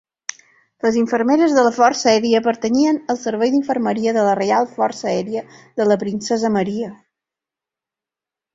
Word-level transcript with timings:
Les 0.85 0.95
infermeres 1.01 1.51
de 1.57 1.65
la 1.67 1.73
Força 1.75 2.09
Aèria 2.13 2.41
pertanyien 2.47 2.97
a 3.03 3.13
el 3.15 3.21
Servei 3.27 3.53
d'Infermeria 3.57 4.15
de 4.17 4.25
la 4.29 4.33
Reial 4.41 4.67
Força 4.81 5.07
Aèria 5.13 5.45
de 5.83 5.89
la 5.93 6.01
Princesa 6.07 6.55
Maria. 6.59 6.91